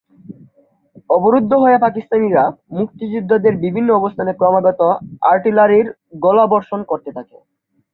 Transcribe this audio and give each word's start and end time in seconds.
অবরুদ্ধ 1.09 1.51
হয়ে 1.63 1.77
পাকিস্তানিরা 1.79 2.43
মুক্তিযোদ্ধাদের 2.77 3.53
বিভিন্ন 3.65 3.89
অবস্থানে 3.93 4.31
ক্রমাগত 4.33 4.81
আর্টিলারির 5.31 5.87
গোলাবর্ষণ 6.23 6.79
করতে 6.91 7.09
থাকে। 7.17 7.37